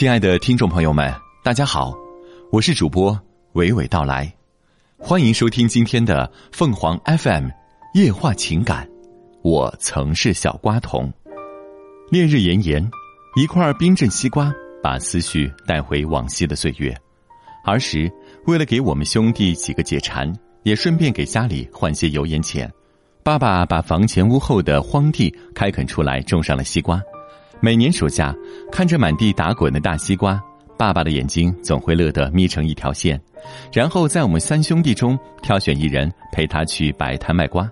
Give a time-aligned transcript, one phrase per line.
[0.00, 1.94] 亲爱的听众朋友们，大家好，
[2.50, 3.12] 我是主播
[3.52, 4.32] 娓娓道来，
[4.96, 7.48] 欢迎收听今天的凤凰 FM
[7.92, 8.88] 夜话情感。
[9.42, 11.12] 我曾是小瓜童，
[12.10, 12.90] 烈日炎炎，
[13.36, 14.50] 一块冰镇西瓜
[14.82, 16.96] 把思绪带回往昔的岁月。
[17.66, 18.10] 儿时，
[18.46, 20.32] 为了给我们兄弟几个解馋，
[20.62, 22.72] 也顺便给家里换些油盐钱，
[23.22, 26.98] 爸爸把房前屋后的荒地开垦出来，种上了西瓜。
[27.62, 28.34] 每年暑假，
[28.72, 30.42] 看着满地打滚的大西瓜，
[30.78, 33.20] 爸爸的眼睛总会乐得眯成一条线，
[33.70, 37.70] 然后在我们三兄弟中挑选一人陪他去摆摊卖瓜。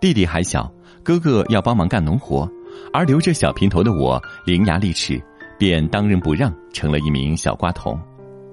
[0.00, 0.68] 弟弟还小，
[1.04, 2.50] 哥哥要帮忙干农活，
[2.92, 5.22] 而留着小平头的我伶牙俐齿，
[5.56, 7.96] 便当仁不让，成了一名小瓜童。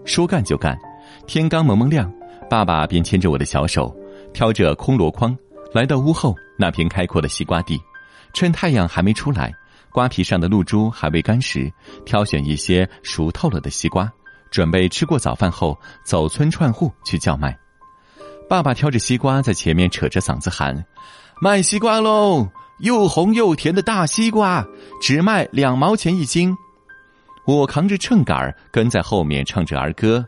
[0.05, 0.77] 说干就干，
[1.25, 2.11] 天刚蒙蒙亮，
[2.47, 3.91] 爸爸便牵着我的小手，
[4.31, 5.35] 挑着空箩筐，
[5.73, 7.81] 来到屋后那片开阔的西瓜地，
[8.31, 9.51] 趁太阳还没出来。
[9.97, 11.73] 瓜皮上的露珠还未干时，
[12.05, 14.07] 挑选一些熟透了的西瓜，
[14.51, 17.57] 准备吃过早饭后走村串户去叫卖。
[18.47, 20.85] 爸爸挑着西瓜在前面扯着嗓子喊
[21.41, 22.47] ：“卖西瓜喽！
[22.77, 24.63] 又红又甜的大西瓜，
[25.01, 26.55] 只卖两毛钱一斤。”
[27.47, 30.23] 我扛着秤杆跟在后面唱着儿歌。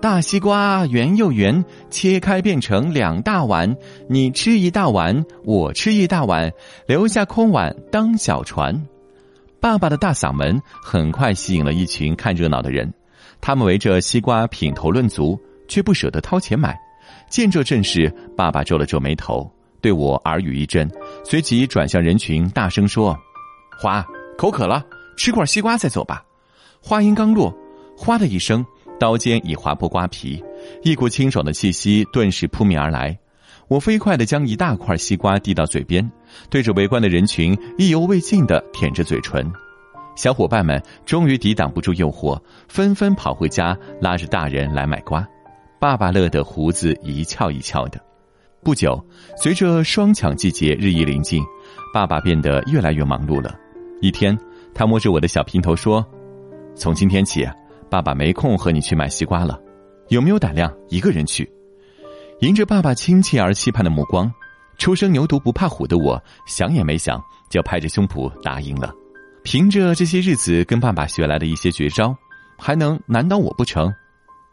[0.00, 3.76] 大西瓜圆又圆，切开变成两大碗，
[4.08, 6.52] 你吃一大碗，我吃一大碗，
[6.86, 8.86] 留下空碗当小船。
[9.62, 12.92] 爸爸的大嗓门很快吸引了一群看热闹的人，
[13.40, 16.76] 他们围着西瓜品头论足，却不舍得掏钱买。
[17.30, 19.48] 见这阵势，爸爸皱了皱眉头，
[19.80, 20.90] 对我耳语一阵，
[21.24, 23.16] 随即转向人群，大声说
[23.80, 24.04] ：“花，
[24.36, 24.84] 口渴了，
[25.16, 26.24] 吃块西瓜再走吧。”
[26.82, 27.56] 话音刚落，
[27.96, 28.66] 哗的一声。
[28.98, 30.42] 刀尖已划破瓜皮，
[30.82, 33.16] 一股清爽的气息顿时扑面而来。
[33.68, 36.08] 我飞快地将一大块西瓜递到嘴边，
[36.50, 39.50] 对着围观的人群意犹未尽地舔着嘴唇。
[40.14, 42.38] 小伙伴们终于抵挡不住诱惑，
[42.68, 45.26] 纷纷跑回家，拉着大人来买瓜。
[45.80, 48.00] 爸爸乐得胡子一翘一翘的。
[48.62, 49.02] 不久，
[49.36, 51.42] 随着双抢季节日益临近，
[51.94, 53.58] 爸爸变得越来越忙碌了。
[54.00, 54.38] 一天，
[54.74, 56.04] 他摸着我的小平头说
[56.76, 57.48] ：“从今天起。”
[57.90, 59.60] 爸爸没空和你去买西瓜了，
[60.08, 61.46] 有没有胆量一个人去？
[62.42, 64.28] 迎着爸爸亲切而期盼的目光，
[64.76, 68.92] 初生牛犊不怕虎的我想也没想就拍着胸脯答应了。
[69.44, 72.12] 凭着这些日子跟爸爸学来的一些绝招，
[72.58, 73.94] 还能难倒我不成？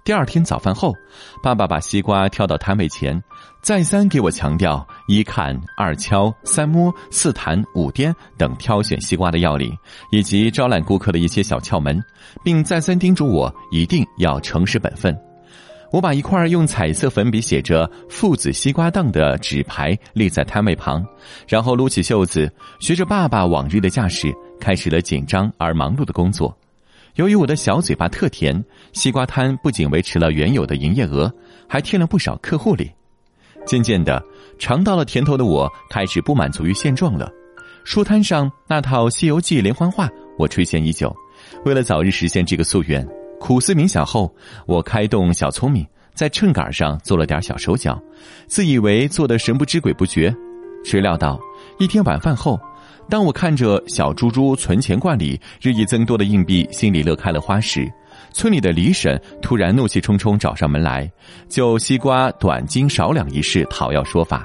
[0.03, 0.93] 第二天早饭后，
[1.41, 3.19] 爸爸把西瓜挑到摊位前，
[3.63, 9.75] 再三给我强调一看、二敲、三摸、四弹、五颠等挑选西瓜的要领，
[10.11, 11.99] 以及招揽顾客的一些小窍门，
[12.43, 15.19] 并再三叮嘱我一定要诚实本分。
[15.91, 21.03] 我把一块用彩色粉笔写着“父子西瓜档”的纸牌立在摊位旁，
[21.47, 26.55] 然后撸起袖子，学着爸爸往日的架势，开始了紧张而忙碌的工作。
[27.15, 28.63] 由于我的小嘴巴特甜，
[28.93, 31.33] 西瓜摊不仅维持了原有的营业额，
[31.67, 32.91] 还添了不少客户里。
[33.65, 34.23] 渐渐的，
[34.57, 37.29] 尝到了甜头的我开始不满足于现状了。
[37.83, 40.07] 书摊上那套《西游记》连环画，
[40.37, 41.13] 我垂涎已久。
[41.65, 43.05] 为了早日实现这个夙愿，
[43.39, 44.33] 苦思冥想后，
[44.65, 47.99] 我开动小聪明，在秤杆上做了点小手脚，
[48.47, 50.33] 自以为做的神不知鬼不觉。
[50.83, 51.39] 谁料到，
[51.79, 52.59] 一天晚饭后。
[53.09, 57.91] 当我看着小猪猪存钱罐里日益增多的硬币，心里乐开了花时，
[58.31, 61.11] 村里的李婶突然怒气冲冲找上门来，
[61.47, 64.43] 就西瓜短斤少两一事讨要说法。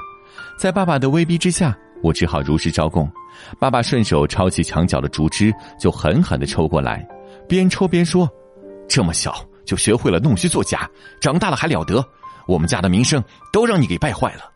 [0.58, 3.06] 在爸爸的威逼之下，我只好如实招供。
[3.58, 7.06] 爸爸顺手抄起墙角的竹枝，就狠狠地抽过来，
[7.46, 8.26] 边抽边说
[8.94, 9.34] ：“这么小
[9.66, 10.88] 就学会了弄虚作假，
[11.20, 12.00] 长大了还了得？
[12.46, 13.20] 我们家的名声
[13.52, 14.52] 都让你给败坏了。”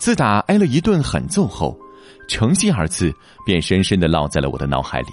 [0.00, 1.78] 自打挨了一顿狠揍后。
[2.26, 3.14] 诚信二字
[3.46, 5.08] 便深深的烙在了我的脑海里。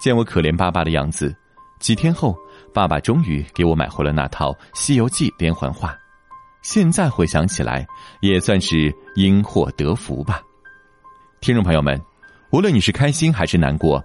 [0.00, 1.32] 见我可怜巴巴的样子，
[1.78, 2.36] 几天后，
[2.74, 5.96] 爸爸终于给我买回了那套《西游记》连环画。
[6.62, 7.86] 现在回想起来，
[8.20, 10.42] 也算是因祸得福吧。
[11.40, 11.98] 听众朋友们，
[12.50, 14.04] 无论你是开心还是难过，